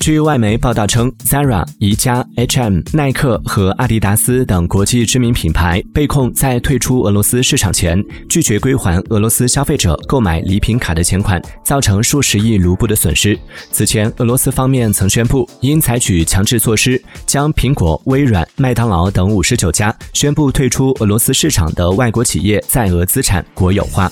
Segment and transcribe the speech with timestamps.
[0.00, 13.38] 据外媒报道称 zara 宜家 hm 耐克和阿迪达斯等国际知名品牌被控在退出俄罗斯市场前拒绝归还俄罗斯消费者购买礼品卡的钱款造成数十亿卢布的损失。
[13.70, 24.10] 此前俄罗斯方面曾宣布应采取强制措施将苹果微软麦当劳等五十九家宣布退出俄罗斯市场的外国企业在俄资产国有化。